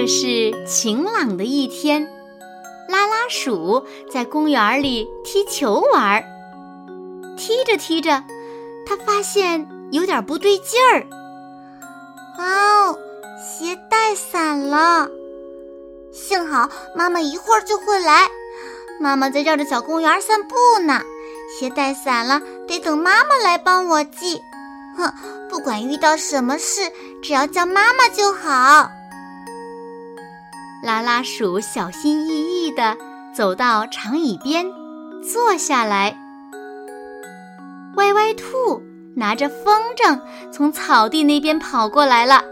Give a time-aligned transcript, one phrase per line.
[0.00, 2.08] 这是晴朗的一天，
[2.88, 6.24] 拉拉鼠在公园里踢球玩。
[7.36, 8.22] 踢着踢着，
[8.86, 11.04] 他发现有点不对劲儿。
[12.38, 12.96] 哦，
[13.42, 15.08] 鞋带散了！
[16.12, 18.28] 幸好妈妈一会儿就会来。
[19.00, 20.54] 妈妈在绕着小公园散步
[20.84, 21.02] 呢，
[21.58, 24.40] 鞋带散了，得等妈妈来帮我系。
[24.96, 25.12] 哼，
[25.50, 26.82] 不管遇到什么事，
[27.20, 28.92] 只要叫妈妈就好。
[30.82, 32.96] 拉拉鼠小心翼翼地
[33.34, 34.64] 走到长椅边，
[35.22, 36.16] 坐下来。
[37.96, 38.80] 歪歪兔
[39.16, 40.20] 拿着风筝
[40.52, 42.44] 从草地那边跑过来了。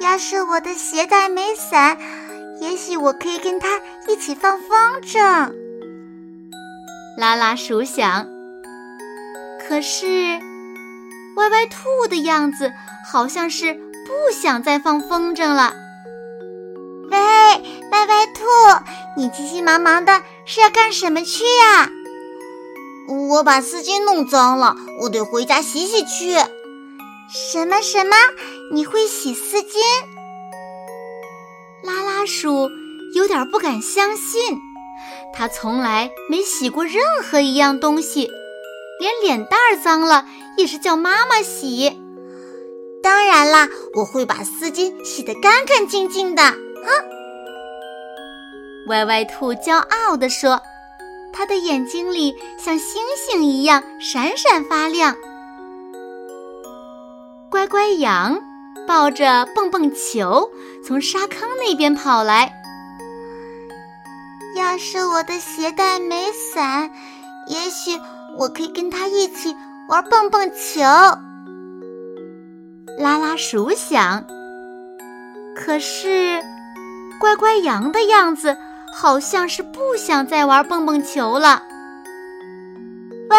[0.00, 1.96] 要是我的鞋带没散，
[2.60, 4.68] 也许我可以跟它一起放风
[5.02, 5.52] 筝。
[7.16, 8.26] 拉拉鼠想。
[9.68, 10.06] 可是，
[11.36, 12.72] 歪歪兔的样子
[13.10, 15.72] 好像是不想再放风筝了。
[18.06, 18.44] 喂，歪歪兔，
[19.16, 21.90] 你急急忙忙的是要干什么去呀？
[23.30, 26.36] 我把丝巾弄脏了，我得回家洗洗去。
[27.28, 28.16] 什么什么？
[28.72, 29.78] 你会洗丝巾？
[31.82, 32.70] 拉拉鼠
[33.14, 34.60] 有点不敢相信，
[35.34, 38.30] 他从来没洗过任何一样东西，
[39.00, 42.00] 连脸蛋儿脏了也是叫妈妈洗。
[43.02, 46.42] 当然啦，我会把丝巾洗得干干净净的。
[46.42, 47.15] 哼！
[48.86, 50.62] 歪歪兔骄傲地说
[51.34, 55.16] ：“它的眼睛里像星星一样闪闪发亮。”
[57.50, 58.40] 乖乖羊
[58.86, 60.48] 抱着蹦蹦球
[60.84, 62.52] 从沙坑那边跑来。
[64.54, 66.90] 要是我的鞋带没散，
[67.48, 68.00] 也许
[68.38, 69.54] 我可以跟他一起
[69.88, 70.80] 玩蹦蹦球。
[72.98, 74.24] 拉拉鼠想。
[75.56, 76.40] 可是。
[77.18, 78.54] 乖乖羊的样子
[78.98, 81.62] 好像是不想再玩蹦蹦球了。
[83.28, 83.36] 喂，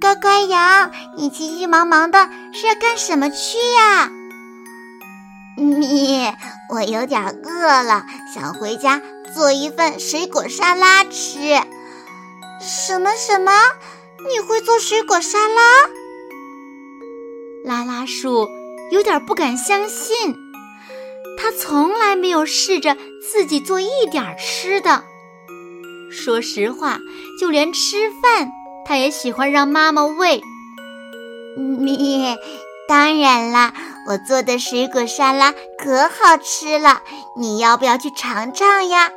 [0.00, 4.08] 乖乖羊，你急急忙忙的是要干什么去呀？
[5.56, 6.32] 你，
[6.70, 9.02] 我有点饿了，想回家
[9.34, 11.40] 做一份水果沙拉吃。
[12.60, 13.50] 什么什么？
[14.30, 15.62] 你会做水果沙拉？
[17.64, 18.48] 拉拉树
[18.92, 20.45] 有点不敢相信。
[21.46, 25.04] 他从来没有试着自己做一点吃的。
[26.10, 26.98] 说实话，
[27.40, 28.50] 就连吃饭，
[28.84, 30.42] 他也喜欢让妈妈喂。
[31.56, 32.36] 你，
[32.88, 33.72] 当然啦，
[34.08, 37.00] 我做的水果沙拉可好吃了，
[37.36, 39.12] 你要不要去尝尝呀？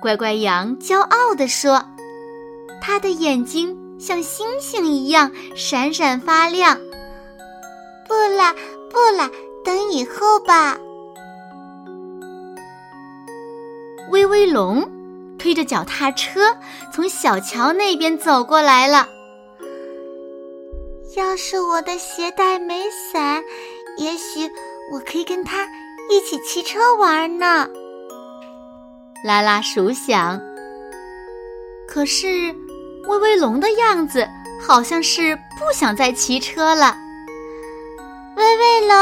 [0.00, 1.82] 乖乖羊骄傲地说，
[2.80, 6.78] 他的眼睛像星星一样闪闪发亮。
[8.06, 8.54] 不了，
[8.88, 9.28] 不了。
[9.66, 10.78] 等以后吧。
[14.12, 14.88] 威威龙
[15.40, 16.56] 推着脚踏车
[16.94, 19.08] 从小桥那边走过来了。
[21.16, 23.42] 要是我的鞋带没散，
[23.98, 24.48] 也许
[24.92, 25.64] 我可以跟他
[26.08, 27.68] 一起骑车玩呢。
[29.24, 30.40] 拉拉鼠想。
[31.88, 32.54] 可是
[33.08, 34.28] 威威龙的样子
[34.60, 36.96] 好像是不想再骑车了。
[38.36, 38.96] 威威龙，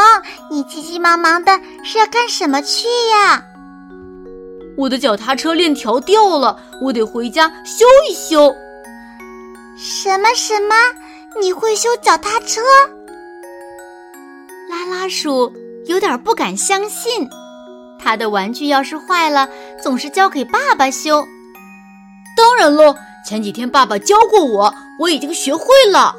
[0.48, 3.42] 你急急忙忙的是要干什么去呀？
[4.76, 8.54] 我的脚踏车链条掉了，我得回家修一修。
[9.76, 10.74] 什么什么？
[11.40, 12.62] 你会修脚踏车？
[14.70, 15.52] 拉拉鼠
[15.86, 17.28] 有点不敢相信，
[17.98, 19.48] 他的玩具要是坏了，
[19.82, 21.26] 总是交给爸爸修。
[22.36, 22.94] 当然喽，
[23.26, 26.14] 前几天爸爸教过我，我已经学会了。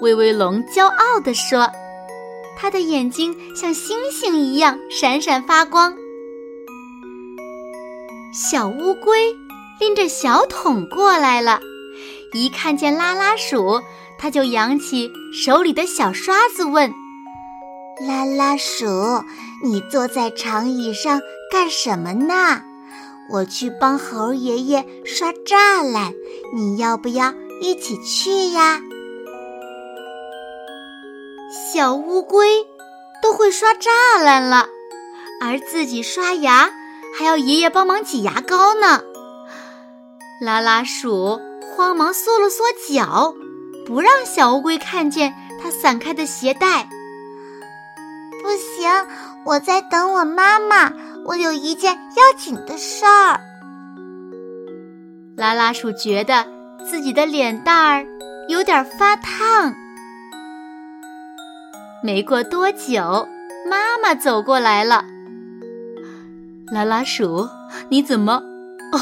[0.00, 1.68] 威威龙骄傲地说
[2.56, 5.94] ：“他的眼睛像星星一样闪闪发光。”
[8.32, 9.34] 小乌龟
[9.80, 11.60] 拎着小桶过来了，
[12.34, 13.80] 一看见拉拉鼠，
[14.18, 16.92] 它就扬起手里的小刷子问
[18.06, 18.86] ：“拉拉鼠，
[19.64, 21.20] 你坐在长椅上
[21.50, 22.62] 干什么呢？
[23.32, 26.12] 我去帮猴爷爷刷栅栏，
[26.54, 27.32] 你要不要
[27.62, 28.80] 一起去呀？”
[31.56, 32.66] 小乌龟
[33.22, 34.68] 都会刷栅栏了，
[35.40, 36.70] 而自己刷牙
[37.18, 39.02] 还要爷爷帮忙挤牙膏呢。
[40.42, 43.34] 拉拉鼠慌忙缩了缩脚，
[43.86, 45.32] 不让小乌龟看见
[45.62, 46.86] 它散开的鞋带。
[48.42, 48.90] 不行，
[49.46, 50.92] 我在等我妈妈，
[51.24, 53.40] 我有一件要紧的事儿。
[55.38, 56.46] 拉拉鼠觉得
[56.88, 58.06] 自己的脸蛋儿
[58.48, 59.74] 有点发烫。
[62.02, 63.26] 没过多久，
[63.68, 65.04] 妈妈走过来了。
[66.72, 67.48] 拉拉鼠，
[67.88, 68.42] 你怎么？
[68.92, 69.00] 哦，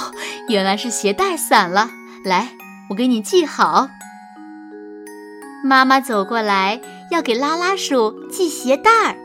[0.48, 1.90] 原来是鞋带散了。
[2.24, 2.50] 来，
[2.88, 3.88] 我给你系好。
[5.64, 6.80] 妈妈走过来
[7.10, 9.16] 要给拉拉鼠系鞋带儿，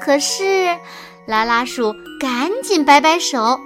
[0.00, 0.76] 可是
[1.26, 3.58] 拉拉鼠赶紧摆摆手：“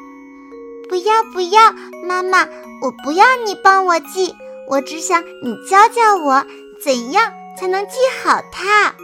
[0.88, 1.72] 不要不要，
[2.06, 2.46] 妈妈，
[2.82, 4.34] 我不要你帮我系，
[4.68, 6.44] 我只想你教教我
[6.82, 8.94] 怎样才能系好它。”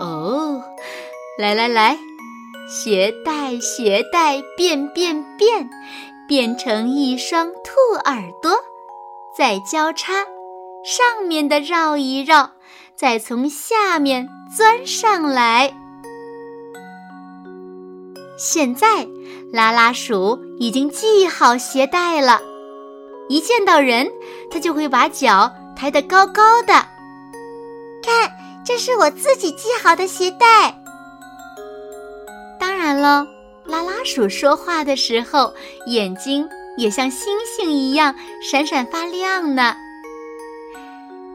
[0.00, 0.62] 哦，
[1.38, 1.98] 来来来。
[2.68, 5.68] 鞋带，鞋带变变变，
[6.26, 8.56] 变成一双兔耳朵，
[9.36, 10.24] 再交叉，
[10.84, 12.52] 上面的绕一绕，
[12.96, 15.74] 再从下面钻上来。
[18.38, 19.06] 现在，
[19.52, 22.40] 拉拉鼠已经系好鞋带了，
[23.28, 24.10] 一见到人，
[24.50, 25.52] 它就会把脚
[25.82, 26.74] 抬得高高的。
[28.04, 28.30] 看，
[28.64, 30.72] 这是我自己系好的鞋带。
[32.56, 33.26] 当然了，
[33.64, 35.52] 拉拉鼠说话的时候，
[35.88, 39.74] 眼睛也像星星一样闪闪发亮呢。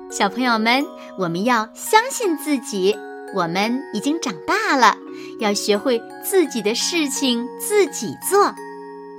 [0.09, 0.85] 小朋友们，
[1.17, 2.97] 我们要相信自己，
[3.35, 4.95] 我们已经长大了，
[5.41, 8.55] 要学会自己的事情自己做，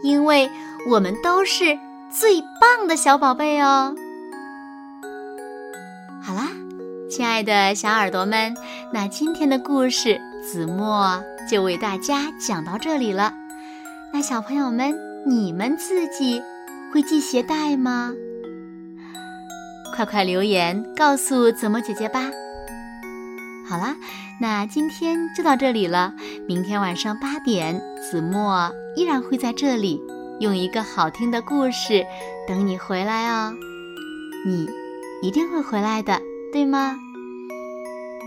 [0.02, 0.50] 因为
[0.88, 1.78] 我们都是
[2.10, 3.94] 最棒的小宝贝哦。
[6.28, 6.50] 好啦，
[7.08, 8.54] 亲爱的小耳朵们，
[8.92, 11.24] 那今天的故事子墨。
[11.50, 13.32] 就为大家讲到这里了。
[14.12, 14.94] 那小朋友们，
[15.24, 16.42] 你们自己
[16.92, 18.12] 会系鞋带吗？
[19.96, 22.26] 快快留言告诉子墨姐姐吧。
[23.66, 23.96] 好啦，
[24.38, 26.12] 那今天就到这里了。
[26.46, 29.98] 明天晚上八点，子墨依然会在这里，
[30.40, 32.04] 用一个好听的故事
[32.46, 33.54] 等你回来哦。
[34.44, 34.68] 你
[35.22, 36.20] 一定会回来的，
[36.52, 36.96] 对吗？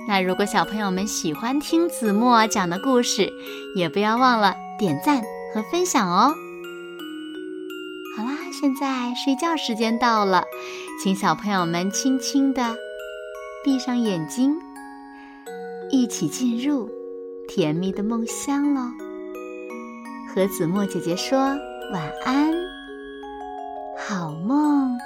[0.08, 3.32] 那如果小朋友们喜欢听子墨讲的故事，
[3.76, 5.22] 也不要忘了点赞
[5.54, 6.34] 和分享哦。
[8.18, 10.44] 好啦，现在睡觉时间到了，
[11.02, 12.76] 请小朋友们轻轻的
[13.64, 14.54] 闭上眼睛，
[15.92, 16.90] 一起进入
[17.48, 18.82] 甜蜜的梦乡喽。
[20.34, 21.38] 和子墨姐姐说
[21.94, 22.52] 晚安。
[23.98, 24.98] 好梦